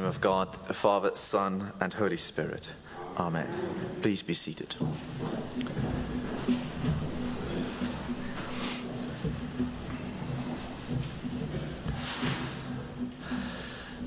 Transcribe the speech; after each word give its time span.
name 0.00 0.08
of 0.08 0.20
God, 0.22 0.50
the 0.64 0.72
Father, 0.72 1.10
Son, 1.14 1.72
and 1.78 1.92
Holy 1.92 2.16
Spirit. 2.16 2.66
Amen. 3.18 3.46
Please 4.00 4.22
be 4.22 4.32
seated. 4.32 4.74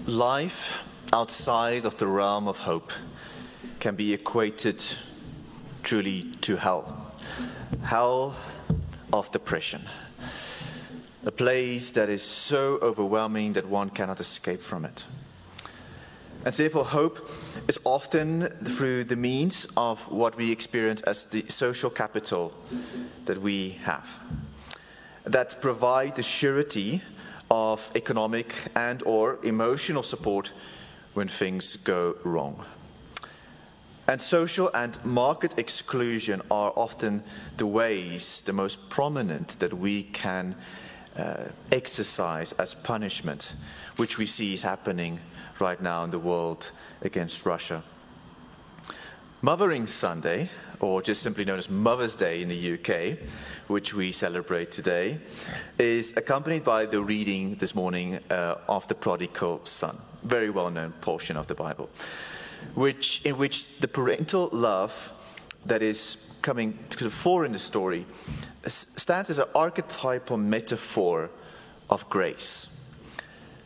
Life 0.07 0.79
outside 1.13 1.85
of 1.85 1.97
the 1.97 2.07
realm 2.07 2.47
of 2.47 2.57
hope 2.57 2.91
can 3.79 3.95
be 3.95 4.15
equated 4.15 4.83
truly 5.83 6.23
to 6.41 6.55
hell. 6.55 7.13
Hell 7.83 8.35
of 9.11 9.31
depression. 9.31 9.83
A 11.23 11.31
place 11.31 11.91
that 11.91 12.09
is 12.09 12.23
so 12.23 12.79
overwhelming 12.81 13.53
that 13.53 13.67
one 13.67 13.91
cannot 13.91 14.19
escape 14.19 14.61
from 14.61 14.85
it. 14.85 15.05
And 16.45 16.53
therefore, 16.53 16.83
hope 16.83 17.29
is 17.69 17.79
often 17.85 18.49
through 18.65 19.05
the 19.05 19.15
means 19.15 19.65
of 19.77 20.11
what 20.11 20.35
we 20.35 20.51
experience 20.51 21.01
as 21.03 21.25
the 21.25 21.45
social 21.47 21.89
capital 21.89 22.53
that 23.25 23.41
we 23.41 23.79
have 23.83 24.19
that 25.25 25.61
provide 25.61 26.15
the 26.15 26.23
surety 26.23 27.01
of 27.49 27.89
economic 27.95 28.53
and 28.75 29.01
or 29.03 29.39
emotional 29.43 30.03
support 30.03 30.51
when 31.13 31.29
things 31.29 31.77
go 31.77 32.15
wrong. 32.23 32.65
And 34.07 34.21
social 34.21 34.69
and 34.73 35.03
market 35.05 35.57
exclusion 35.57 36.41
are 36.51 36.73
often 36.75 37.23
the 37.55 37.67
ways, 37.67 38.41
the 38.41 38.51
most 38.51 38.89
prominent, 38.89 39.59
that 39.59 39.73
we 39.73 40.03
can 40.03 40.55
uh, 41.15 41.45
exercise 41.71 42.51
as 42.53 42.73
punishment, 42.73 43.53
which 43.95 44.17
we 44.17 44.25
see 44.25 44.53
is 44.53 44.61
happening 44.61 45.19
right 45.59 45.81
now 45.81 46.03
in 46.03 46.11
the 46.11 46.19
world 46.19 46.71
against 47.01 47.45
Russia. 47.45 47.83
Mothering 49.41 49.87
Sunday, 49.87 50.49
or 50.79 51.01
just 51.01 51.21
simply 51.21 51.43
known 51.43 51.57
as 51.57 51.69
Mother's 51.69 52.15
Day 52.15 52.41
in 52.41 52.49
the 52.49 52.73
UK, 52.73 53.17
which 53.67 53.93
we 53.93 54.11
celebrate 54.11 54.71
today, 54.71 55.19
is 55.77 56.15
accompanied 56.15 56.63
by 56.63 56.85
the 56.85 57.01
reading 57.01 57.55
this 57.55 57.75
morning 57.75 58.19
uh, 58.31 58.55
of 58.69 58.87
the 58.87 58.95
prodigal 58.95 59.59
son, 59.65 59.97
very 60.23 60.49
well 60.49 60.69
known 60.69 60.91
portion 61.01 61.35
of 61.35 61.47
the 61.47 61.55
Bible, 61.55 61.89
which, 62.73 63.21
in 63.25 63.37
which 63.37 63.77
the 63.79 63.87
parental 63.87 64.49
love 64.51 65.11
that 65.65 65.81
is 65.81 66.17
coming 66.41 66.77
to 66.89 67.03
the 67.03 67.09
fore 67.09 67.45
in 67.45 67.51
the 67.51 67.59
story 67.59 68.05
stands 68.67 69.29
as 69.29 69.39
an 69.39 69.47
archetypal 69.55 70.37
metaphor 70.37 71.29
of 71.89 72.07
grace. 72.09 72.72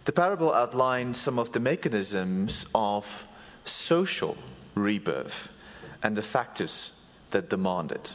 The 0.07 0.13
parable 0.13 0.53
outlines 0.53 1.17
some 1.17 1.37
of 1.37 1.51
the 1.51 1.59
mechanisms 1.59 2.65
of 2.73 3.27
social 3.65 4.37
rebirth 4.73 5.49
and 6.01 6.15
the 6.15 6.21
factors 6.21 7.01
that 7.31 7.49
demand 7.49 7.91
it. 7.91 8.13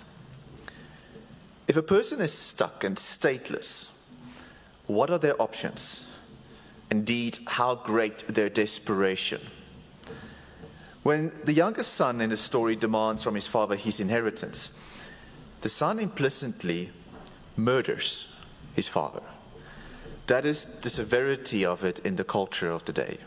If 1.68 1.76
a 1.76 1.82
person 1.82 2.22
is 2.22 2.32
stuck 2.32 2.82
and 2.82 2.96
stateless, 2.96 3.90
what 4.86 5.10
are 5.10 5.18
their 5.18 5.40
options? 5.40 6.08
Indeed, 6.90 7.40
how 7.46 7.74
great 7.74 8.26
their 8.26 8.48
desperation. 8.48 9.42
When 11.02 11.30
the 11.44 11.52
youngest 11.52 11.92
son 11.92 12.22
in 12.22 12.30
the 12.30 12.38
story 12.38 12.74
demands 12.74 13.22
from 13.22 13.34
his 13.34 13.46
father 13.46 13.76
his 13.76 14.00
inheritance, 14.00 14.78
the 15.60 15.68
son 15.68 15.98
implicitly 15.98 16.90
murders 17.54 18.34
his 18.74 18.88
father. 18.88 19.20
That 20.32 20.46
is 20.46 20.64
the 20.64 20.88
severity 20.88 21.66
of 21.66 21.84
it 21.84 21.98
in 22.06 22.16
the 22.16 22.24
culture 22.24 22.70
of 22.70 22.86
the 22.86 22.92
day. 22.94 23.18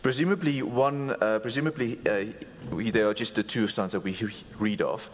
Presumably, 0.00 0.62
one, 0.62 1.10
uh, 1.20 1.40
presumably 1.40 1.98
uh, 2.08 2.26
they 2.70 3.02
are 3.02 3.12
just 3.12 3.34
the 3.34 3.42
two 3.42 3.66
sons 3.66 3.90
that 3.90 4.04
we 4.04 4.16
read 4.60 4.80
of. 4.80 5.10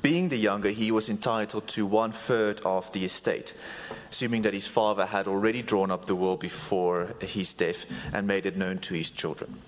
Being 0.00 0.28
the 0.28 0.36
younger, 0.36 0.70
he 0.70 0.92
was 0.92 1.08
entitled 1.08 1.66
to 1.74 1.84
one 1.84 2.12
third 2.12 2.60
of 2.64 2.92
the 2.92 3.04
estate, 3.04 3.54
assuming 4.12 4.42
that 4.42 4.54
his 4.54 4.68
father 4.68 5.06
had 5.06 5.26
already 5.26 5.60
drawn 5.60 5.90
up 5.90 6.04
the 6.04 6.14
will 6.14 6.36
before 6.36 7.16
his 7.18 7.52
death 7.52 7.84
and 8.12 8.24
made 8.24 8.46
it 8.46 8.56
known 8.56 8.78
to 8.78 8.94
his 8.94 9.10
children. 9.10 9.58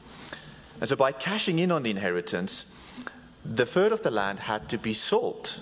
And 0.78 0.88
so, 0.88 0.94
by 0.94 1.10
cashing 1.10 1.58
in 1.58 1.72
on 1.72 1.82
the 1.82 1.90
inheritance, 1.90 2.72
the 3.44 3.66
third 3.66 3.90
of 3.90 4.02
the 4.02 4.12
land 4.12 4.38
had 4.38 4.68
to 4.68 4.78
be 4.78 4.94
sold 4.94 5.58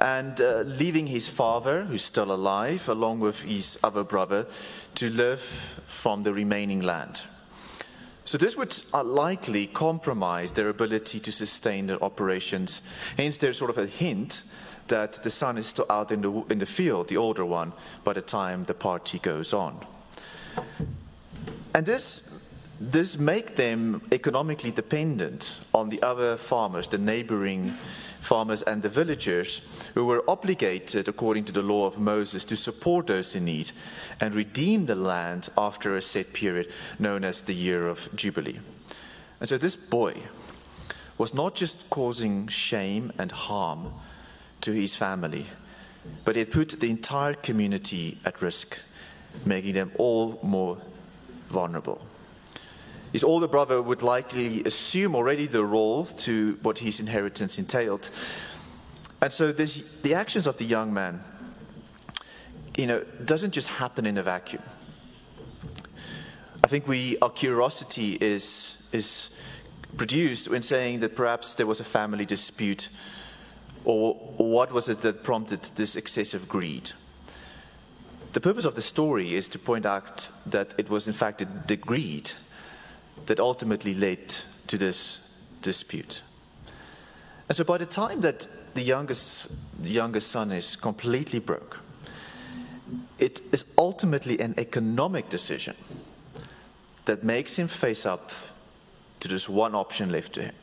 and 0.00 0.40
uh, 0.40 0.60
leaving 0.60 1.06
his 1.06 1.26
father, 1.26 1.84
who's 1.84 2.04
still 2.04 2.32
alive, 2.32 2.88
along 2.88 3.20
with 3.20 3.42
his 3.42 3.78
other 3.82 4.04
brother, 4.04 4.46
to 4.94 5.10
live 5.10 5.40
from 5.86 6.22
the 6.22 6.32
remaining 6.32 6.80
land. 6.80 7.22
So, 8.24 8.36
this 8.36 8.56
would 8.56 8.76
uh, 8.92 9.02
likely 9.02 9.66
compromise 9.66 10.52
their 10.52 10.68
ability 10.68 11.18
to 11.20 11.32
sustain 11.32 11.86
their 11.86 12.02
operations. 12.04 12.82
Hence, 13.16 13.38
there's 13.38 13.58
sort 13.58 13.70
of 13.70 13.78
a 13.78 13.86
hint 13.86 14.42
that 14.88 15.14
the 15.22 15.30
son 15.30 15.58
is 15.58 15.66
still 15.66 15.86
out 15.88 16.10
in 16.10 16.20
the, 16.20 16.44
in 16.50 16.58
the 16.58 16.66
field, 16.66 17.08
the 17.08 17.16
older 17.16 17.44
one, 17.44 17.72
by 18.04 18.12
the 18.12 18.20
time 18.20 18.64
the 18.64 18.74
party 18.74 19.18
goes 19.18 19.52
on. 19.52 19.84
And 21.74 21.86
this, 21.86 22.46
this 22.80 23.18
make 23.18 23.56
them 23.56 24.02
economically 24.12 24.70
dependent 24.70 25.56
on 25.72 25.88
the 25.88 26.02
other 26.02 26.36
farmers, 26.36 26.88
the 26.88 26.98
neighboring 26.98 27.76
farmers 28.20 28.62
and 28.62 28.82
the 28.82 28.88
villagers 28.88 29.60
who 29.94 30.04
were 30.04 30.24
obligated, 30.28 31.08
according 31.08 31.44
to 31.44 31.52
the 31.52 31.62
law 31.62 31.86
of 31.86 31.98
Moses, 31.98 32.44
to 32.46 32.56
support 32.56 33.06
those 33.06 33.34
in 33.34 33.44
need 33.44 33.70
and 34.20 34.34
redeem 34.34 34.86
the 34.86 34.94
land 34.94 35.48
after 35.56 35.96
a 35.96 36.02
set 36.02 36.32
period 36.32 36.72
known 36.98 37.24
as 37.24 37.42
the 37.42 37.54
year 37.54 37.88
of 37.88 38.08
Jubilee. 38.14 38.58
And 39.40 39.48
so 39.48 39.58
this 39.58 39.76
boy 39.76 40.14
was 41.16 41.34
not 41.34 41.54
just 41.54 41.90
causing 41.90 42.48
shame 42.48 43.12
and 43.18 43.32
harm 43.32 43.92
to 44.60 44.72
his 44.72 44.94
family, 44.94 45.46
but 46.24 46.36
it 46.36 46.50
put 46.50 46.80
the 46.80 46.90
entire 46.90 47.34
community 47.34 48.18
at 48.24 48.42
risk, 48.42 48.78
making 49.44 49.74
them 49.74 49.92
all 49.98 50.38
more 50.42 50.78
vulnerable. 51.50 52.00
His 53.12 53.24
older 53.24 53.48
brother 53.48 53.80
would 53.80 54.02
likely 54.02 54.62
assume 54.64 55.14
already 55.14 55.46
the 55.46 55.64
role 55.64 56.04
to 56.04 56.58
what 56.62 56.78
his 56.78 57.00
inheritance 57.00 57.58
entailed. 57.58 58.10
And 59.20 59.32
so 59.32 59.50
this, 59.50 59.82
the 60.02 60.14
actions 60.14 60.46
of 60.46 60.58
the 60.58 60.64
young 60.64 60.92
man, 60.92 61.22
you 62.76 62.86
know, 62.86 63.02
doesn't 63.24 63.52
just 63.52 63.68
happen 63.68 64.06
in 64.06 64.18
a 64.18 64.22
vacuum. 64.22 64.62
I 66.62 66.68
think 66.68 66.86
we, 66.86 67.18
our 67.18 67.30
curiosity 67.30 68.18
is, 68.20 68.86
is 68.92 69.30
produced 69.96 70.50
when 70.50 70.62
saying 70.62 71.00
that 71.00 71.16
perhaps 71.16 71.54
there 71.54 71.66
was 71.66 71.80
a 71.80 71.84
family 71.84 72.26
dispute 72.26 72.88
or, 73.84 74.16
or 74.36 74.50
what 74.50 74.70
was 74.70 74.88
it 74.88 75.00
that 75.00 75.24
prompted 75.24 75.62
this 75.76 75.96
excessive 75.96 76.48
greed. 76.48 76.90
The 78.34 78.40
purpose 78.40 78.66
of 78.66 78.74
the 78.74 78.82
story 78.82 79.34
is 79.34 79.48
to 79.48 79.58
point 79.58 79.86
out 79.86 80.28
that 80.46 80.74
it 80.76 80.90
was 80.90 81.08
in 81.08 81.14
fact 81.14 81.42
the 81.66 81.76
greed 81.76 82.32
that 83.26 83.40
ultimately 83.40 83.94
led 83.94 84.36
to 84.66 84.78
this 84.78 85.32
dispute. 85.62 86.22
And 87.48 87.56
so 87.56 87.64
by 87.64 87.78
the 87.78 87.86
time 87.86 88.20
that 88.20 88.46
the 88.74 88.82
youngest, 88.82 89.50
youngest 89.82 90.28
son 90.28 90.52
is 90.52 90.76
completely 90.76 91.38
broke, 91.38 91.80
it 93.18 93.40
is 93.52 93.72
ultimately 93.76 94.38
an 94.38 94.54
economic 94.58 95.28
decision 95.28 95.74
that 97.04 97.24
makes 97.24 97.58
him 97.58 97.68
face 97.68 98.04
up 98.06 98.30
to 99.20 99.28
this 99.28 99.48
one 99.48 99.74
option 99.74 100.12
left 100.12 100.34
to 100.34 100.42
him 100.42 100.54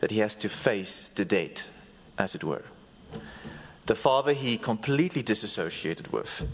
that 0.00 0.10
he 0.10 0.18
has 0.18 0.34
to 0.34 0.48
face 0.48 1.08
the 1.08 1.24
debt, 1.24 1.64
as 2.18 2.34
it 2.34 2.44
were. 2.44 2.64
The 3.86 3.94
father 3.94 4.32
he 4.32 4.58
completely 4.58 5.22
disassociated 5.22 6.12
with, 6.12 6.46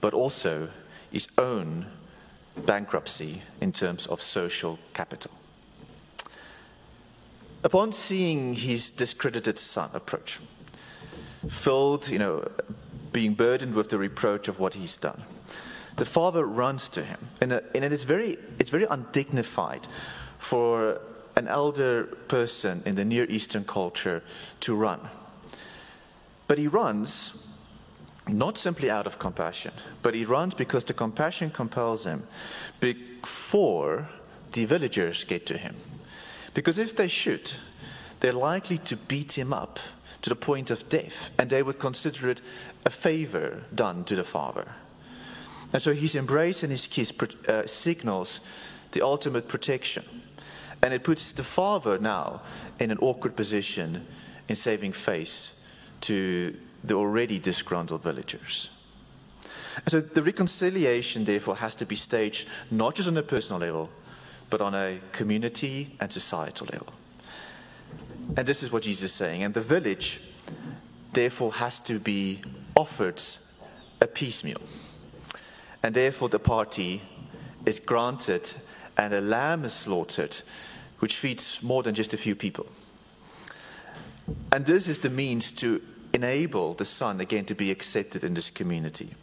but 0.00 0.14
also 0.14 0.68
his 1.10 1.28
own 1.36 1.86
bankruptcy 2.60 3.42
in 3.60 3.72
terms 3.72 4.06
of 4.06 4.22
social 4.22 4.78
capital. 4.94 5.32
Upon 7.62 7.92
seeing 7.92 8.54
his 8.54 8.90
discredited 8.90 9.58
son 9.58 9.90
approach, 9.92 10.38
filled, 11.48 12.08
you 12.08 12.18
know, 12.18 12.50
being 13.12 13.34
burdened 13.34 13.74
with 13.74 13.90
the 13.90 13.98
reproach 13.98 14.48
of 14.48 14.58
what 14.58 14.74
he's 14.74 14.96
done, 14.96 15.22
the 15.96 16.04
father 16.04 16.46
runs 16.46 16.88
to 16.90 17.04
him. 17.04 17.18
And, 17.40 17.52
and 17.52 17.84
it 17.84 17.92
is 17.92 18.04
very, 18.04 18.38
it's 18.58 18.70
very 18.70 18.84
undignified 18.84 19.86
for 20.38 21.00
an 21.36 21.48
elder 21.48 22.04
person 22.28 22.82
in 22.86 22.94
the 22.94 23.04
Near 23.04 23.24
Eastern 23.24 23.64
culture 23.64 24.22
to 24.60 24.74
run. 24.74 25.00
But 26.48 26.58
he 26.58 26.66
runs 26.66 27.49
not 28.38 28.58
simply 28.58 28.90
out 28.90 29.06
of 29.06 29.18
compassion, 29.18 29.72
but 30.02 30.14
he 30.14 30.24
runs 30.24 30.54
because 30.54 30.84
the 30.84 30.94
compassion 30.94 31.50
compels 31.50 32.04
him 32.04 32.24
before 32.80 34.08
the 34.52 34.64
villagers 34.64 35.24
get 35.24 35.46
to 35.46 35.56
him. 35.56 35.76
Because 36.54 36.78
if 36.78 36.96
they 36.96 37.08
shoot, 37.08 37.58
they're 38.20 38.32
likely 38.32 38.78
to 38.78 38.96
beat 38.96 39.38
him 39.38 39.52
up 39.52 39.78
to 40.22 40.28
the 40.28 40.36
point 40.36 40.70
of 40.70 40.88
death, 40.88 41.30
and 41.38 41.48
they 41.48 41.62
would 41.62 41.78
consider 41.78 42.28
it 42.28 42.40
a 42.84 42.90
favor 42.90 43.62
done 43.74 44.04
to 44.04 44.14
the 44.14 44.24
father. 44.24 44.68
And 45.72 45.80
so 45.80 45.94
his 45.94 46.14
embrace 46.14 46.62
and 46.62 46.70
his 46.70 46.86
kiss 46.86 47.12
uh, 47.48 47.66
signals 47.66 48.40
the 48.92 49.02
ultimate 49.02 49.48
protection. 49.48 50.04
And 50.82 50.92
it 50.92 51.04
puts 51.04 51.32
the 51.32 51.44
father 51.44 51.98
now 51.98 52.42
in 52.78 52.90
an 52.90 52.98
awkward 52.98 53.36
position 53.36 54.06
in 54.48 54.56
saving 54.56 54.92
face 54.92 55.62
to 56.02 56.56
the 56.82 56.94
already 56.94 57.38
disgruntled 57.38 58.02
villagers. 58.02 58.70
And 59.76 59.90
so 59.90 60.00
the 60.00 60.22
reconciliation, 60.22 61.24
therefore, 61.24 61.56
has 61.56 61.74
to 61.76 61.86
be 61.86 61.96
staged 61.96 62.48
not 62.70 62.94
just 62.94 63.08
on 63.08 63.16
a 63.16 63.22
personal 63.22 63.60
level, 63.60 63.90
but 64.48 64.60
on 64.60 64.74
a 64.74 64.98
community 65.12 65.96
and 66.00 66.12
societal 66.12 66.66
level. 66.72 66.92
And 68.36 68.46
this 68.46 68.62
is 68.62 68.72
what 68.72 68.82
Jesus 68.82 69.04
is 69.04 69.12
saying. 69.12 69.42
And 69.42 69.54
the 69.54 69.60
village, 69.60 70.20
therefore, 71.12 71.52
has 71.54 71.78
to 71.80 71.98
be 71.98 72.40
offered 72.76 73.22
a 74.00 74.06
peace 74.06 74.44
meal. 74.44 74.60
And 75.82 75.94
therefore, 75.94 76.28
the 76.28 76.38
party 76.38 77.02
is 77.64 77.80
granted 77.80 78.52
and 78.96 79.14
a 79.14 79.20
lamb 79.20 79.64
is 79.64 79.72
slaughtered, 79.72 80.42
which 80.98 81.16
feeds 81.16 81.62
more 81.62 81.82
than 81.82 81.94
just 81.94 82.12
a 82.12 82.16
few 82.16 82.34
people. 82.34 82.66
And 84.52 84.66
this 84.66 84.88
is 84.88 84.98
the 84.98 85.10
means 85.10 85.52
to 85.52 85.80
enable 86.12 86.74
the 86.74 86.84
son 86.84 87.20
again 87.20 87.44
to 87.46 87.54
be 87.54 87.70
accepted 87.70 88.24
in 88.24 88.34
this 88.34 88.50
community. 88.50 89.14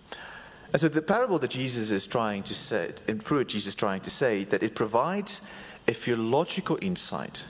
And 0.73 0.81
so 0.81 0.89
the 0.89 1.01
parable 1.01 1.39
that 1.39 1.51
Jesus 1.51 1.91
is 1.91 2.05
trying 2.05 2.43
to 2.43 2.55
say, 2.55 2.93
and 3.07 3.21
through 3.21 3.39
it 3.39 3.49
Jesus 3.49 3.69
is 3.69 3.75
trying 3.75 4.01
to 4.01 4.09
say, 4.09 4.43
that 4.45 4.63
it 4.63 4.75
provides 4.75 5.41
a 5.87 5.93
theological 5.93 6.77
insight 6.81 7.45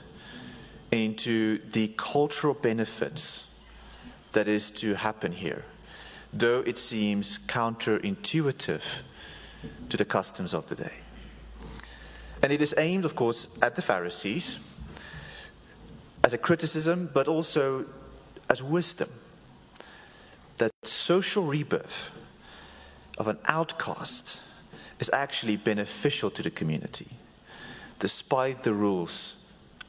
into 0.90 1.58
the 1.72 1.88
cultural 1.96 2.54
benefits 2.54 3.52
that 4.32 4.48
is 4.48 4.70
to 4.70 4.94
happen 4.94 5.32
here, 5.32 5.64
though 6.32 6.60
it 6.60 6.78
seems 6.78 7.38
counterintuitive 7.38 9.00
to 9.88 9.96
the 9.96 10.04
customs 10.04 10.54
of 10.54 10.66
the 10.68 10.76
day. 10.76 10.92
And 12.42 12.52
it 12.52 12.62
is 12.62 12.74
aimed, 12.78 13.04
of 13.04 13.16
course, 13.16 13.58
at 13.62 13.74
the 13.74 13.82
Pharisees 13.82 14.60
as 16.22 16.32
a 16.32 16.38
criticism, 16.38 17.10
but 17.12 17.26
also 17.26 17.84
as 18.48 18.62
wisdom. 18.62 19.08
That 20.58 20.72
social 20.82 21.44
rebirth 21.44 22.10
of 23.16 23.28
an 23.28 23.38
outcast 23.46 24.40
is 25.00 25.10
actually 25.12 25.56
beneficial 25.56 26.30
to 26.32 26.42
the 26.42 26.50
community, 26.50 27.08
despite 27.98 28.64
the 28.64 28.74
rules 28.74 29.44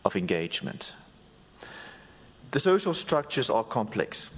of 0.06 0.16
engagement. 0.16 0.94
The 2.51 2.60
social 2.60 2.94
structures 2.94 3.50
are 3.50 3.63
complex, 3.63 4.30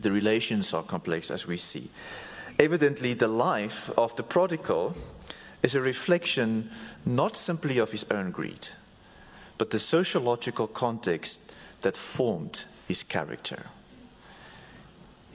the 0.00 0.12
relations 0.12 0.74
are 0.74 0.82
complex, 0.82 1.30
as 1.30 1.46
we 1.46 1.56
see. 1.56 1.90
Evidently, 2.58 3.14
the 3.14 3.28
life 3.28 3.90
of 3.96 4.16
the 4.16 4.22
prodigal 4.22 4.94
is 5.62 5.74
a 5.74 5.80
reflection 5.80 6.70
not 7.04 7.36
simply 7.36 7.78
of 7.78 7.92
his 7.92 8.04
own 8.10 8.30
greed, 8.30 8.68
but 9.58 9.70
the 9.70 9.78
sociological 9.78 10.66
context 10.66 11.52
that 11.80 11.96
formed 11.96 12.64
his 12.88 13.02
character. 13.02 13.64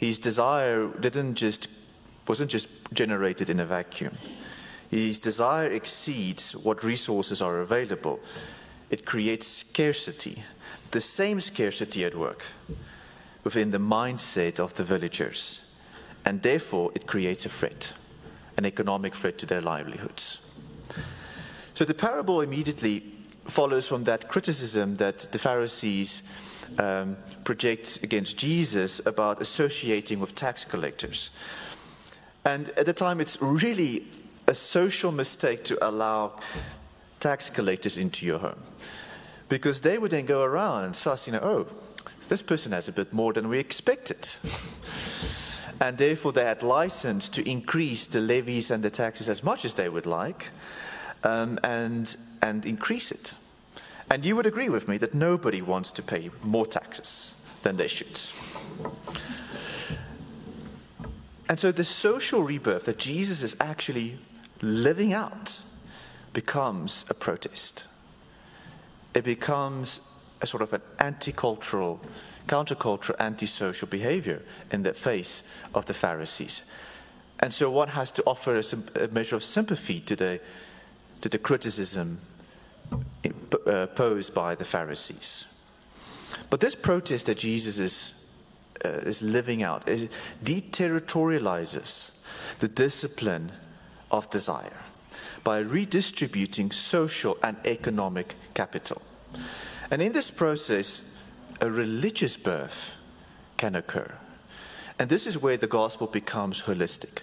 His 0.02 0.18
desire 0.18 0.88
didn't 1.00 1.36
just, 1.36 1.68
wasn't 2.28 2.50
just 2.50 2.68
generated 2.92 3.52
in 3.52 3.60
a 3.60 3.66
vacuum. 3.66 4.18
His 4.90 5.20
desire 5.20 5.72
exceeds 5.72 6.56
what 6.56 6.84
resources 6.84 7.40
are 7.40 7.60
available. 7.60 8.20
It 8.90 9.06
creates 9.06 9.46
scarcity, 9.46 10.44
the 10.90 11.02
same 11.02 11.40
scarcity 11.40 12.04
at 12.04 12.16
work 12.16 12.46
within 13.44 13.70
the 13.70 13.78
mindset 13.78 14.60
of 14.60 14.74
the 14.74 14.84
villagers. 14.84 15.62
And 16.26 16.42
therefore, 16.42 16.92
it 16.96 17.06
creates 17.06 17.46
a 17.46 17.50
threat, 17.50 17.94
an 18.58 18.66
economic 18.66 19.14
threat 19.14 19.38
to 19.38 19.46
their 19.46 19.62
livelihoods. 19.62 20.40
So 21.76 21.86
the 21.86 21.94
parable 21.94 22.42
immediately 22.42 23.04
follows 23.46 23.88
from 23.88 24.04
that 24.06 24.30
criticism 24.30 24.96
that 24.96 25.20
the 25.32 25.40
Pharisees 25.40 26.24
um, 26.78 27.18
project 27.44 28.00
against 28.04 28.38
Jesus 28.38 29.06
about 29.06 29.42
associating 29.42 30.20
with 30.20 30.36
tax 30.36 30.66
collectors. 30.66 31.32
And 32.46 32.70
at 32.70 32.86
the 32.86 32.94
time, 32.94 33.22
it's 33.22 33.42
really 33.42 34.08
a 34.48 34.54
social 34.54 35.12
mistake 35.12 35.64
to 35.66 35.88
allow 35.88 36.40
tax 37.20 37.50
collectors 37.50 37.98
into 37.98 38.26
your 38.26 38.40
home. 38.40 38.62
Because 39.50 39.82
they 39.82 39.98
would 39.98 40.12
then 40.12 40.26
go 40.26 40.42
around 40.42 40.86
and 40.86 40.96
suss, 40.96 41.28
you 41.28 41.34
know, 41.34 41.40
oh, 41.44 41.68
this 42.30 42.42
person 42.42 42.72
has 42.72 42.88
a 42.88 42.92
bit 42.92 43.12
more 43.12 43.34
than 43.34 43.50
we 43.50 43.60
expected. 43.60 44.30
and 45.82 45.98
therefore, 45.98 46.32
they 46.32 46.46
had 46.46 46.64
license 46.64 47.28
to 47.30 47.48
increase 47.48 48.06
the 48.08 48.22
levies 48.22 48.72
and 48.72 48.82
the 48.82 48.90
taxes 48.90 49.30
as 49.30 49.44
much 49.44 49.66
as 49.66 49.74
they 49.74 49.90
would 49.90 50.06
like 50.06 50.48
um, 51.24 51.60
and, 51.64 52.16
and 52.42 52.66
increase 52.66 53.12
it. 53.12 53.34
And 54.10 54.26
you 54.26 54.36
would 54.36 54.46
agree 54.46 54.70
with 54.70 54.88
me 54.88 54.98
that 54.98 55.14
nobody 55.14 55.62
wants 55.62 55.92
to 55.92 56.02
pay 56.02 56.30
more 56.44 56.66
taxes 56.66 57.34
than 57.64 57.78
they 57.78 57.88
should. 57.88 58.20
And 61.48 61.60
so 61.60 61.72
the 61.72 61.84
social 61.84 62.44
rebirth 62.44 62.86
that 62.86 62.98
Jesus 62.98 63.42
is 63.42 63.56
actually 63.60 64.18
living 64.62 65.14
out 65.14 65.60
becomes 66.34 67.06
a 67.10 67.14
protest. 67.14 67.84
It 69.14 69.24
becomes 69.24 70.00
a 70.42 70.46
sort 70.46 70.64
of 70.64 70.74
an 70.74 70.82
anti 71.00 71.32
cultural, 71.32 72.00
countercultural, 72.48 73.20
antisocial 73.20 73.88
behavior 73.88 74.42
in 74.72 74.84
the 74.84 74.94
face 74.94 75.44
of 75.76 75.86
the 75.86 75.94
Pharisees. 75.94 76.64
And 77.40 77.54
so 77.54 77.70
one 77.72 77.90
has 77.90 78.12
to 78.12 78.24
offer 78.26 78.58
a, 78.58 79.04
a 79.04 79.08
measure 79.10 79.36
of 79.36 79.44
sympathy 79.44 80.00
to 80.02 80.16
the 80.16 80.40
to 81.22 81.30
the 81.30 81.38
criticism 81.38 82.20
uh, 83.68 83.88
posed 83.88 84.34
by 84.34 84.56
the 84.56 84.66
Pharisees. 84.66 85.46
But 86.50 86.60
this 86.60 86.76
protest 86.76 87.26
that 87.28 87.38
Jesus 87.38 87.80
is, 87.80 88.26
uh, 88.84 88.90
is 88.90 89.22
living 89.22 89.64
out 89.64 89.88
is, 89.88 90.10
deterritorializes 90.44 92.12
the 92.60 92.68
discipline 92.68 93.52
of 94.10 94.30
desire 94.30 94.78
by 95.44 95.60
redistributing 95.60 96.72
social 96.72 97.38
and 97.44 97.58
economic 97.66 98.36
capital. 98.54 99.02
And 99.90 100.02
in 100.02 100.12
this 100.12 100.32
process, 100.32 101.16
a 101.60 101.70
religious 101.70 102.38
birth 102.38 102.96
can 103.58 103.76
occur. 103.76 104.12
And 105.00 105.10
this 105.10 105.26
is 105.26 105.38
where 105.38 105.58
the 105.58 105.68
gospel 105.68 106.08
becomes 106.08 106.64
holistic. 106.64 107.20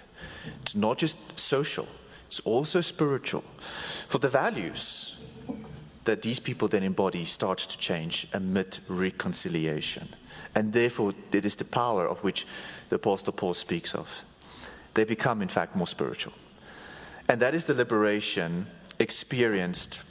It's 0.61 0.75
not 0.75 0.97
just 0.97 1.39
social, 1.39 1.87
it's 2.29 2.39
also 2.41 2.79
spiritual. 2.79 3.43
For 4.07 4.19
the 4.19 4.29
values 4.29 5.17
that 6.03 6.21
these 6.21 6.39
people 6.39 6.67
then 6.67 6.83
embody 6.83 7.25
starts 7.25 7.65
to 7.65 7.75
change 7.79 8.27
amid 8.33 8.77
reconciliation. 8.87 10.07
And 10.53 10.71
therefore, 10.71 11.15
it 11.31 11.43
is 11.43 11.55
the 11.55 11.65
power 11.65 12.07
of 12.07 12.19
which 12.19 12.45
the 12.89 12.97
Apostle 12.97 13.33
Paul 13.33 13.55
speaks 13.55 13.95
of. 13.95 14.25
They 14.93 15.05
become, 15.05 15.41
in 15.41 15.47
fact, 15.47 15.75
more 15.75 15.87
spiritual. 15.87 16.33
And 17.27 17.41
that 17.41 17.55
is 17.55 17.65
the 17.65 17.73
liberation 17.73 18.67
experienced 18.99 20.01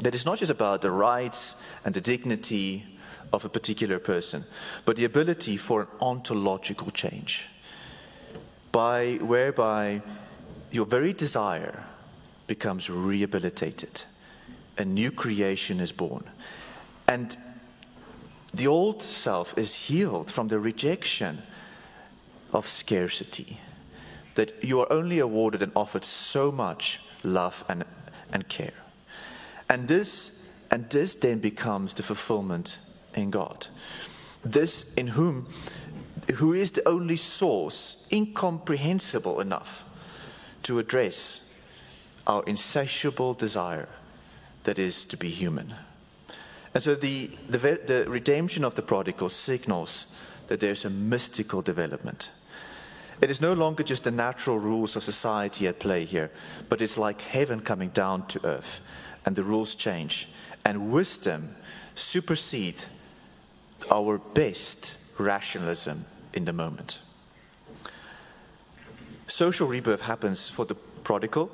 that 0.00 0.14
is 0.14 0.24
not 0.24 0.38
just 0.38 0.50
about 0.50 0.80
the 0.80 0.90
rights 0.90 1.62
and 1.84 1.92
the 1.92 2.00
dignity 2.00 2.86
of 3.30 3.44
a 3.44 3.50
particular 3.50 3.98
person, 3.98 4.42
but 4.86 4.96
the 4.96 5.04
ability 5.04 5.58
for 5.58 5.82
an 5.82 5.88
ontological 6.00 6.90
change, 6.92 7.50
by, 8.72 9.18
whereby 9.20 10.00
your 10.72 10.86
very 10.86 11.12
desire 11.12 11.84
becomes 12.46 12.88
rehabilitated. 12.88 14.02
A 14.78 14.84
new 14.84 15.10
creation 15.10 15.80
is 15.80 15.92
born. 15.92 16.24
And 17.06 17.36
the 18.54 18.66
old 18.66 19.02
self 19.02 19.56
is 19.56 19.74
healed 19.74 20.30
from 20.30 20.48
the 20.48 20.58
rejection 20.58 21.42
of 22.52 22.66
scarcity. 22.66 23.60
That 24.34 24.64
you 24.64 24.80
are 24.80 24.90
only 24.90 25.18
awarded 25.18 25.62
and 25.62 25.72
offered 25.76 26.04
so 26.04 26.50
much 26.50 27.00
love 27.22 27.64
and, 27.68 27.84
and 28.32 28.48
care. 28.48 28.72
And 29.68 29.86
this, 29.88 30.50
and 30.70 30.88
this 30.88 31.14
then 31.14 31.38
becomes 31.38 31.92
the 31.94 32.02
fulfillment 32.02 32.78
in 33.14 33.30
God. 33.30 33.66
This 34.42 34.94
in 34.94 35.08
whom, 35.08 35.48
who 36.36 36.54
is 36.54 36.70
the 36.70 36.88
only 36.88 37.16
source, 37.16 38.06
incomprehensible 38.10 39.40
enough 39.40 39.84
to 40.62 40.78
address 40.78 41.52
our 42.26 42.42
insatiable 42.44 43.34
desire 43.34 43.88
that 44.64 44.78
is 44.78 45.04
to 45.06 45.16
be 45.16 45.28
human. 45.28 45.74
And 46.74 46.82
so 46.82 46.94
the, 46.94 47.30
the, 47.48 47.58
the, 47.58 48.04
redemption 48.08 48.64
of 48.64 48.74
the 48.74 48.82
prodigal 48.82 49.28
signals 49.28 50.06
that 50.46 50.60
there's 50.60 50.84
a 50.84 50.90
mystical 50.90 51.62
development. 51.62 52.30
It 53.20 53.30
is 53.30 53.40
no 53.40 53.52
longer 53.52 53.82
just 53.82 54.04
the 54.04 54.10
natural 54.10 54.58
rules 54.58 54.96
of 54.96 55.04
society 55.04 55.68
at 55.68 55.78
play 55.78 56.04
here, 56.04 56.30
but 56.68 56.80
it's 56.80 56.98
like 56.98 57.20
heaven 57.20 57.60
coming 57.60 57.90
down 57.90 58.26
to 58.28 58.44
earth, 58.44 58.80
and 59.24 59.36
the 59.36 59.44
rules 59.44 59.74
change. 59.74 60.28
And 60.64 60.90
wisdom 60.90 61.54
supersedes 61.94 62.86
our 63.90 64.18
best 64.18 64.96
rationalism 65.18 66.04
in 66.32 66.44
the 66.44 66.52
moment. 66.52 66.98
Social 69.32 69.66
rebirth 69.66 70.02
happens 70.02 70.50
for 70.50 70.66
the 70.66 70.74
prodigal, 70.74 71.50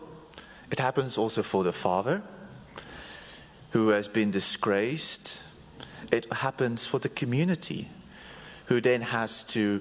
it 0.69 0.81
happens 0.81 1.17
also 1.17 1.45
for 1.45 1.63
the 1.63 1.73
father 1.73 2.23
who 3.71 3.91
has 3.91 4.09
been 4.09 4.33
disgraced, 4.33 5.41
it 6.11 6.31
happens 6.33 6.85
for 6.85 6.99
the 6.99 7.09
community 7.09 7.89
who 8.67 8.81
then 8.81 9.01
has 9.01 9.45
to 9.45 9.81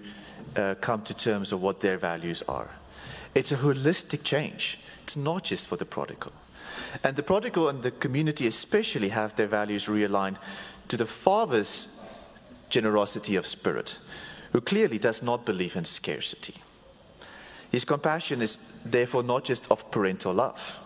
uh, 0.56 0.76
come 0.80 1.02
to 1.02 1.14
terms 1.16 1.52
of 1.52 1.64
what 1.64 1.80
their 1.80 1.98
values 1.98 2.44
are. 2.48 2.70
It's 3.34 3.52
a 3.52 3.58
holistic 3.58 4.24
change, 4.24 4.78
it's 5.02 5.18
not 5.18 5.46
just 5.46 5.68
for 5.68 5.76
the 5.76 5.86
prodigal. 5.86 6.34
And 7.04 7.16
the 7.16 7.24
prodigal 7.24 7.68
and 7.68 7.82
the 7.82 7.90
community, 7.90 8.46
especially, 8.46 9.10
have 9.10 9.36
their 9.36 9.48
values 9.48 9.88
realigned 9.88 10.38
to 10.90 10.98
the 10.98 11.08
father's 11.08 12.00
generosity 12.70 13.36
of 13.38 13.48
spirit, 13.48 13.98
who 14.52 14.62
clearly 14.62 15.00
does 15.00 15.24
not 15.24 15.48
believe 15.48 15.76
in 15.76 15.84
scarcity. 15.84 16.62
His 17.72 17.84
compassion 17.84 18.42
is 18.42 18.58
therefore 18.86 19.24
not 19.24 19.44
just 19.44 19.70
of 19.72 19.92
parental 19.92 20.34
love, 20.34 20.78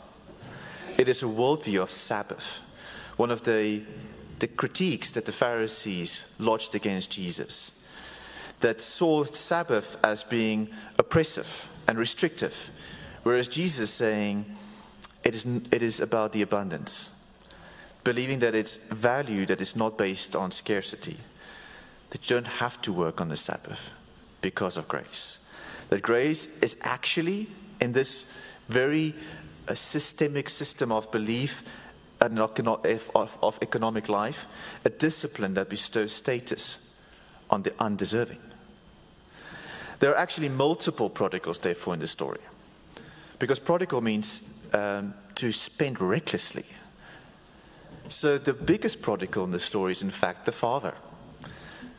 it 0.98 1.08
is 1.08 1.24
a 1.24 1.28
worldview 1.28 1.82
of 1.82 1.92
Sabbath. 1.92 2.60
One 3.18 3.32
of 3.32 3.44
the, 3.44 3.82
the 4.40 4.48
critiques 4.48 5.12
that 5.12 5.26
the 5.26 5.32
Pharisees 5.32 6.26
lodged 6.40 6.76
against 6.76 7.12
Jesus 7.12 7.84
that 8.60 8.82
saw 8.82 9.24
Sabbath 9.24 9.98
as 10.04 10.24
being 10.24 10.70
oppressive 10.98 11.68
and 11.88 11.98
restrictive, 11.98 12.70
whereas 13.24 13.48
Jesus 13.48 13.80
is 13.80 13.90
saying 13.90 14.46
it 15.24 15.36
is, 15.36 15.46
it 15.72 15.84
is 15.84 16.00
about 16.00 16.32
the 16.32 16.42
abundance, 16.42 17.10
believing 18.04 18.40
that 18.40 18.56
it's 18.56 18.78
value 18.78 19.46
that 19.48 19.62
is 19.62 19.76
not 19.76 19.98
based 19.98 20.36
on 20.36 20.52
scarcity, 20.52 21.18
that 22.12 22.30
you 22.30 22.36
don't 22.36 22.48
have 22.48 22.82
to 22.84 22.94
work 22.94 23.22
on 23.22 23.30
the 23.30 23.36
Sabbath 23.36 23.92
because 24.42 24.78
of 24.78 24.88
grace. 24.88 25.38
That 25.92 26.02
grace 26.02 26.48
is 26.64 26.78
actually, 26.84 27.48
in 27.82 27.92
this 27.92 28.32
very 28.70 29.14
uh, 29.68 29.76
systemic 29.76 30.50
system 30.50 30.90
of 30.90 31.12
belief 31.12 31.64
and 32.22 32.40
of, 32.40 33.38
of 33.42 33.60
economic 33.62 34.08
life, 34.08 34.48
a 34.86 34.90
discipline 34.90 35.54
that 35.56 35.68
bestows 35.68 36.14
status 36.14 36.80
on 37.50 37.64
the 37.64 37.74
undeserving. 37.78 38.40
There 40.00 40.12
are 40.12 40.18
actually 40.18 40.48
multiple 40.48 41.10
prodigals, 41.10 41.60
therefore, 41.60 41.94
in 41.94 42.00
the 42.00 42.08
story. 42.08 42.40
Because 43.38 43.60
prodigal 43.60 44.00
means 44.00 44.42
um, 44.72 45.14
to 45.36 45.52
spend 45.52 46.00
recklessly. 46.00 46.66
So 48.08 48.38
the 48.38 48.54
biggest 48.54 49.02
prodigal 49.02 49.44
in 49.44 49.52
the 49.52 49.60
story 49.60 49.92
is, 49.92 50.04
in 50.04 50.10
fact, 50.10 50.46
the 50.46 50.54
father, 50.54 50.94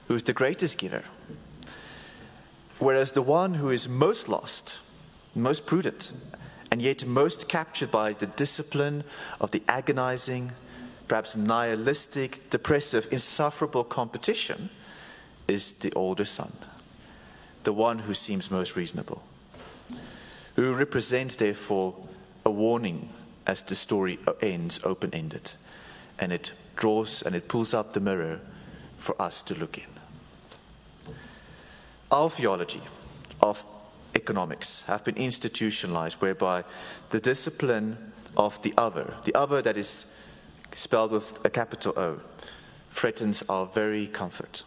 who's 0.08 0.22
the 0.22 0.32
greatest 0.32 0.78
giver. 0.78 1.02
Whereas 2.82 3.12
the 3.12 3.22
one 3.22 3.54
who 3.54 3.70
is 3.70 3.88
most 3.88 4.28
lost, 4.28 4.76
most 5.36 5.66
prudent, 5.66 6.10
and 6.68 6.82
yet 6.82 7.06
most 7.06 7.48
captured 7.48 7.92
by 7.92 8.12
the 8.12 8.26
discipline 8.26 9.04
of 9.40 9.52
the 9.52 9.62
agonizing, 9.68 10.50
perhaps 11.06 11.36
nihilistic, 11.36 12.50
depressive, 12.50 13.06
insufferable 13.12 13.84
competition, 13.84 14.68
is 15.46 15.74
the 15.74 15.92
older 15.92 16.24
son 16.24 16.52
the 17.62 17.72
one 17.72 18.00
who 18.00 18.14
seems 18.14 18.50
most 18.50 18.74
reasonable, 18.74 19.22
who 20.56 20.74
represents, 20.74 21.36
therefore, 21.36 21.94
a 22.44 22.50
warning 22.50 23.08
as 23.46 23.62
the 23.62 23.76
story 23.76 24.18
ends 24.40 24.80
open 24.82 25.14
ended, 25.14 25.52
and 26.18 26.32
it 26.32 26.50
draws 26.74 27.22
and 27.22 27.36
it 27.36 27.46
pulls 27.46 27.72
up 27.74 27.92
the 27.92 28.00
mirror 28.00 28.40
for 28.98 29.20
us 29.22 29.40
to 29.42 29.54
look 29.54 29.78
in. 29.78 29.91
Our 32.12 32.28
theology 32.28 32.82
of 33.40 33.64
economics 34.14 34.82
have 34.82 35.02
been 35.02 35.16
institutionalized 35.16 36.20
whereby 36.20 36.64
the 37.08 37.20
discipline 37.20 38.12
of 38.36 38.60
the 38.62 38.74
other, 38.76 39.14
the 39.24 39.34
other 39.34 39.62
that 39.62 39.78
is 39.78 40.14
spelled 40.74 41.12
with 41.12 41.42
a 41.42 41.48
capital 41.48 41.94
O, 41.96 42.20
threatens 42.90 43.42
our 43.48 43.64
very 43.64 44.08
comfort. 44.08 44.62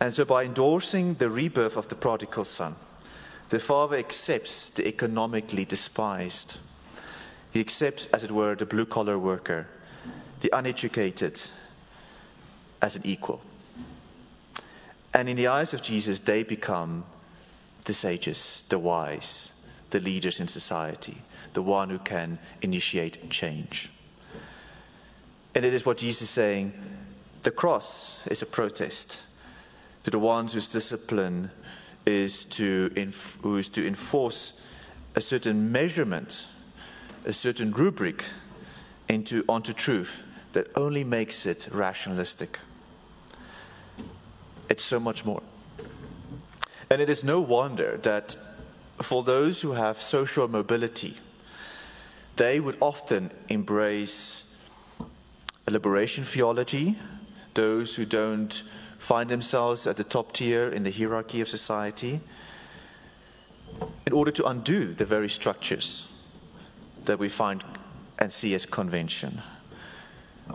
And 0.00 0.14
so, 0.14 0.24
by 0.24 0.44
endorsing 0.44 1.14
the 1.14 1.28
rebirth 1.28 1.76
of 1.76 1.88
the 1.88 1.94
prodigal 1.94 2.44
son, 2.44 2.76
the 3.50 3.58
father 3.58 3.98
accepts 3.98 4.70
the 4.70 4.88
economically 4.88 5.66
despised. 5.66 6.56
He 7.52 7.60
accepts, 7.60 8.06
as 8.06 8.24
it 8.24 8.30
were, 8.30 8.54
the 8.54 8.66
blue 8.66 8.86
collar 8.86 9.18
worker, 9.18 9.68
the 10.40 10.50
uneducated, 10.56 11.42
as 12.80 12.96
an 12.96 13.02
equal. 13.04 13.42
And 15.14 15.28
in 15.28 15.36
the 15.36 15.46
eyes 15.46 15.72
of 15.72 15.80
Jesus, 15.80 16.18
they 16.18 16.42
become 16.42 17.04
the 17.84 17.94
sages, 17.94 18.64
the 18.68 18.78
wise, 18.78 19.64
the 19.90 20.00
leaders 20.00 20.40
in 20.40 20.48
society, 20.48 21.16
the 21.52 21.62
one 21.62 21.88
who 21.88 21.98
can 21.98 22.38
initiate 22.62 23.30
change. 23.30 23.90
And 25.54 25.64
it 25.64 25.72
is 25.72 25.86
what 25.86 25.98
Jesus 25.98 26.22
is 26.22 26.30
saying 26.30 26.72
the 27.44 27.50
cross 27.50 28.26
is 28.28 28.40
a 28.40 28.46
protest 28.46 29.20
to 30.02 30.10
the 30.10 30.18
ones 30.18 30.54
whose 30.54 30.72
discipline 30.72 31.50
is 32.06 32.44
to, 32.46 32.90
inf- 32.96 33.38
who 33.42 33.58
is 33.58 33.68
to 33.70 33.86
enforce 33.86 34.66
a 35.14 35.20
certain 35.20 35.70
measurement, 35.70 36.46
a 37.26 37.32
certain 37.32 37.70
rubric 37.72 38.24
into, 39.08 39.44
onto 39.48 39.72
truth 39.74 40.24
that 40.52 40.66
only 40.74 41.04
makes 41.04 41.44
it 41.44 41.68
rationalistic. 41.70 42.58
It's 44.68 44.84
so 44.84 44.98
much 44.98 45.24
more. 45.24 45.42
And 46.90 47.00
it 47.00 47.08
is 47.08 47.24
no 47.24 47.40
wonder 47.40 47.98
that 47.98 48.36
for 49.00 49.22
those 49.22 49.62
who 49.62 49.72
have 49.72 50.00
social 50.00 50.48
mobility, 50.48 51.16
they 52.36 52.60
would 52.60 52.76
often 52.80 53.30
embrace 53.48 54.56
a 55.66 55.70
liberation 55.70 56.24
theology, 56.24 56.96
those 57.54 57.96
who 57.96 58.04
don't 58.04 58.62
find 58.98 59.28
themselves 59.30 59.86
at 59.86 59.96
the 59.96 60.04
top 60.04 60.32
tier 60.32 60.68
in 60.68 60.82
the 60.82 60.90
hierarchy 60.90 61.40
of 61.40 61.48
society 61.48 62.20
in 64.06 64.12
order 64.12 64.30
to 64.30 64.46
undo 64.46 64.94
the 64.94 65.04
very 65.04 65.28
structures 65.28 66.10
that 67.04 67.18
we 67.18 67.28
find 67.28 67.62
and 68.18 68.32
see 68.32 68.54
as 68.54 68.66
convention, 68.66 69.42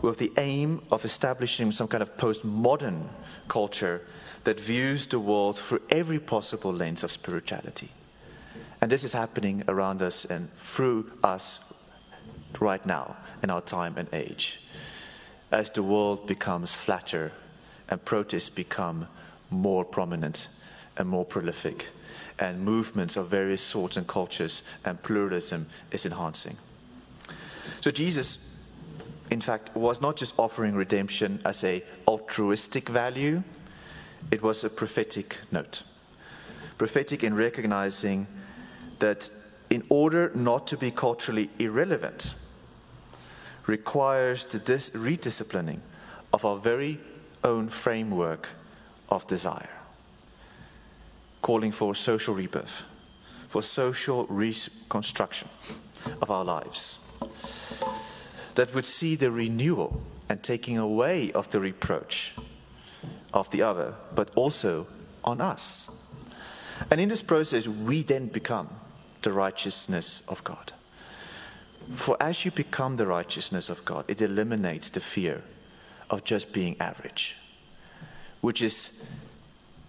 with 0.02 0.18
the 0.18 0.32
aim 0.38 0.82
of 0.92 1.06
establishing 1.06 1.72
some 1.72 1.88
kind 1.88 2.04
of 2.04 2.16
postmodern 2.18 3.08
culture 3.48 4.02
that 4.44 4.60
views 4.60 5.08
the 5.08 5.20
world 5.20 5.58
through 5.58 5.82
every 5.90 6.20
possible 6.20 6.72
lens 6.72 7.04
of 7.04 7.12
spirituality. 7.12 7.90
And 8.82 8.92
this 8.92 9.04
is 9.04 9.14
happening 9.14 9.64
around 9.68 10.02
us 10.02 10.26
and 10.26 10.52
through 10.54 11.12
us 11.24 11.60
right 12.60 12.86
now 12.86 13.18
in 13.44 13.50
our 13.50 13.62
time 13.62 13.98
and 13.98 14.08
age 14.14 14.62
as 15.52 15.70
the 15.72 15.84
world 15.84 16.28
becomes 16.28 16.76
flatter 16.76 17.32
and 17.88 18.04
protests 18.06 18.50
become 18.50 19.08
more 19.50 19.84
prominent 19.84 20.48
and 20.98 21.08
more 21.08 21.26
prolific, 21.26 21.88
and 22.38 22.62
movements 22.62 23.18
of 23.18 23.28
various 23.28 23.62
sorts 23.62 23.98
and 23.98 24.06
cultures 24.06 24.64
and 24.86 25.02
pluralism 25.02 25.66
is 25.92 26.06
enhancing. 26.06 26.58
So 27.82 27.90
Jesus, 27.90 28.49
in 29.32 29.42
fact, 29.42 29.76
was 29.76 30.02
not 30.02 30.16
just 30.16 30.38
offering 30.40 30.76
redemption 30.76 31.40
as 31.46 31.64
a 31.64 31.84
altruistic 32.08 32.90
value, 32.90 33.44
it 34.32 34.42
was 34.42 34.64
a 34.64 34.70
prophetic 34.70 35.38
note. 35.52 35.84
Prophetic 36.78 37.24
in 37.24 37.36
recognizing 37.36 38.28
that 39.00 39.30
in 39.70 39.84
order 39.90 40.32
not 40.34 40.68
to 40.68 40.78
be 40.78 40.92
culturally 40.92 41.50
irrelevant, 41.60 42.34
requires 43.68 44.46
the 44.46 44.60
dis- 44.60 44.90
redisciplining 44.92 45.80
of 46.34 46.44
our 46.44 46.58
very 46.58 47.00
own 47.44 47.70
framework 47.70 48.50
of 49.10 49.26
desire, 49.28 49.70
calling 51.42 51.72
for 51.72 51.94
social 51.94 52.34
rebirth, 52.34 52.84
for 53.48 53.62
social 53.62 54.26
reconstruction 54.26 55.48
of 56.22 56.32
our 56.32 56.44
lives, 56.44 56.98
that 58.56 58.74
would 58.74 58.86
see 58.86 59.16
the 59.16 59.32
renewal 59.32 60.02
and 60.28 60.42
taking 60.44 60.78
away 60.78 61.32
of 61.32 61.50
the 61.50 61.60
reproach 61.60 62.34
of 63.34 63.50
the 63.52 63.62
other, 63.62 63.94
but 64.16 64.32
also 64.36 64.88
on 65.24 65.42
us. 65.42 65.90
And 66.92 67.02
in 67.02 67.10
this 67.10 67.22
process, 67.22 67.68
we 67.68 68.04
then 68.04 68.28
become 68.28 68.70
the 69.22 69.32
righteousness 69.32 70.22
of 70.28 70.44
God. 70.44 70.72
For 71.92 72.16
as 72.20 72.46
you 72.46 72.52
become 72.52 72.96
the 72.96 73.08
righteousness 73.08 73.70
of 73.70 73.84
God, 73.84 74.06
it 74.08 74.22
eliminates 74.22 74.90
the 74.90 75.00
fear 75.00 75.44
of 76.10 76.24
just 76.24 76.54
being 76.54 76.76
average, 76.80 77.36
which 78.42 78.62
is 78.62 79.08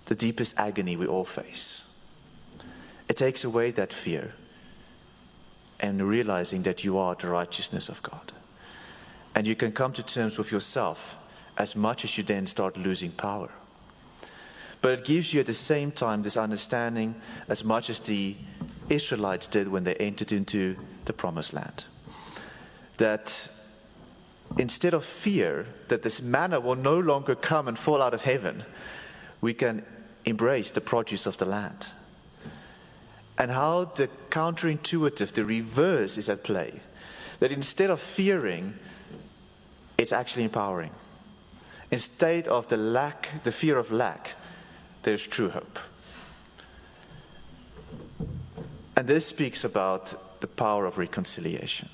the 0.07 0.15
deepest 0.15 0.59
agony 0.59 0.97
we 0.97 1.07
all 1.07 1.25
face. 1.25 1.85
It 3.09 3.17
takes 3.17 3.45
away 3.45 3.71
that 3.73 3.93
fear 3.93 4.35
and 5.79 6.03
realizing 6.03 6.63
that 6.63 6.85
you 6.85 6.99
are 6.99 7.15
the 7.15 7.29
righteousness 7.29 7.89
of 7.89 8.03
God. 8.03 8.33
And 9.35 9.47
you 9.47 9.55
can 9.55 9.73
come 9.73 9.93
to 9.93 10.03
terms 10.03 10.39
with 10.39 10.51
yourself 10.53 11.17
as 11.57 11.77
much 11.77 12.05
as 12.05 12.17
you 12.17 12.25
then 12.25 12.47
start 12.47 12.77
losing 12.77 13.11
power. 13.13 13.51
But 14.81 14.93
it 14.93 15.05
gives 15.05 15.35
you 15.35 15.41
at 15.41 15.47
the 15.47 15.53
same 15.53 15.93
time 15.93 16.23
this 16.23 16.37
understanding 16.37 17.15
as 17.49 17.65
much 17.65 17.91
as 17.91 18.01
the 18.01 18.35
Israelites 18.89 19.47
did 19.47 19.69
when 19.69 19.85
they 19.85 19.95
entered 19.97 20.33
into 20.33 20.77
the 21.05 21.13
promised 21.13 21.53
land. 21.53 21.85
That 22.97 23.49
instead 24.59 24.95
of 24.95 25.05
fear 25.05 25.67
that 25.89 26.03
this 26.03 26.23
manna 26.23 26.61
will 26.61 26.77
no 26.77 26.99
longer 26.99 27.35
come 27.35 27.69
and 27.69 27.79
fall 27.79 28.03
out 28.03 28.15
of 28.15 28.23
heaven, 28.23 28.65
we 29.41 29.55
can 29.55 29.85
embrace 30.25 30.71
the 30.71 30.81
produce 30.81 31.27
of 31.27 31.37
the 31.39 31.47
land. 31.47 31.89
And 33.39 33.51
how 33.51 33.85
the 33.85 34.09
counterintuitive, 34.31 35.33
the 35.33 35.45
reverse 35.45 36.19
is 36.19 36.29
at 36.29 36.43
play. 36.43 36.81
That 37.39 37.53
instead 37.53 37.89
of 37.89 38.01
fearing, 38.01 38.75
it's 40.01 40.13
actually 40.13 40.45
empowering. 40.45 40.91
Instead 41.91 42.49
of 42.49 42.67
the 42.69 42.79
lack, 42.79 43.43
the 43.43 43.53
fear 43.53 43.77
of 43.77 43.93
lack, 43.93 44.33
there's 45.03 45.27
true 45.27 45.51
hope. 45.51 45.79
And 48.97 49.07
this 49.07 49.27
speaks 49.27 49.63
about 49.63 50.41
the 50.41 50.47
power 50.47 50.87
of 50.87 50.97
reconciliation. 50.97 51.91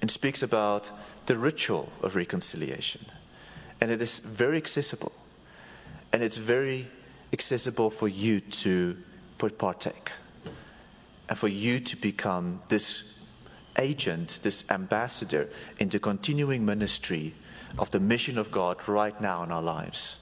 It 0.00 0.12
speaks 0.12 0.44
about 0.44 0.92
the 1.26 1.36
ritual 1.36 1.90
of 2.02 2.14
reconciliation. 2.14 3.04
And 3.80 3.90
it 3.90 4.00
is 4.00 4.20
very 4.20 4.56
accessible. 4.56 5.12
And 6.12 6.22
it's 6.22 6.38
very 6.38 6.88
accessible 7.32 7.90
for 7.90 8.06
you 8.06 8.40
to 8.40 8.96
partake. 9.58 10.12
And 11.28 11.36
for 11.36 11.48
you 11.48 11.80
to 11.80 11.96
become 11.96 12.60
this 12.68 13.17
agent, 13.78 14.40
this 14.42 14.64
ambassador 14.70 15.48
in 15.78 15.88
the 15.88 15.98
continuing 15.98 16.64
ministry 16.64 17.34
of 17.78 17.90
the 17.90 18.00
mission 18.00 18.38
of 18.38 18.50
God 18.50 18.76
right 18.88 19.18
now 19.20 19.42
in 19.42 19.52
our 19.52 19.62
lives. 19.62 20.18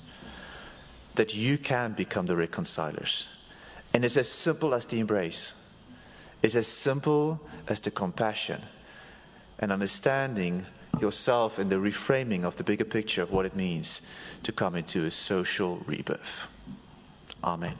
That 1.14 1.34
you 1.34 1.58
can 1.58 1.92
become 1.92 2.26
the 2.26 2.36
reconcilers. 2.36 3.26
And 3.94 4.04
it's 4.04 4.16
as 4.16 4.30
simple 4.30 4.74
as 4.74 4.84
the 4.86 5.00
embrace, 5.00 5.54
it's 6.42 6.54
as 6.54 6.66
simple 6.66 7.40
as 7.66 7.80
the 7.80 7.90
compassion 7.90 8.62
and 9.58 9.72
understanding 9.72 10.66
yourself 11.00 11.58
in 11.58 11.68
the 11.68 11.76
reframing 11.76 12.44
of 12.44 12.56
the 12.56 12.64
bigger 12.64 12.84
picture 12.84 13.22
of 13.22 13.30
what 13.30 13.46
it 13.46 13.56
means 13.56 14.02
to 14.42 14.52
come 14.52 14.74
into 14.74 15.04
a 15.04 15.10
social 15.10 15.78
rebirth. 15.86 16.46
Amen. 17.42 17.76